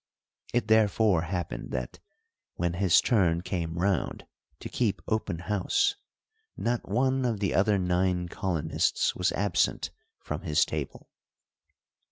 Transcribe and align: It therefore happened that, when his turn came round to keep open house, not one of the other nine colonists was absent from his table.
It 0.51 0.67
therefore 0.67 1.21
happened 1.21 1.69
that, 1.73 1.99
when 2.55 2.73
his 2.73 2.99
turn 3.01 3.41
came 3.41 3.75
round 3.77 4.25
to 4.59 4.67
keep 4.67 4.99
open 5.07 5.37
house, 5.37 5.93
not 6.57 6.89
one 6.89 7.23
of 7.23 7.39
the 7.39 7.53
other 7.53 7.77
nine 7.77 8.27
colonists 8.27 9.15
was 9.15 9.31
absent 9.33 9.91
from 10.19 10.41
his 10.41 10.65
table. 10.65 11.07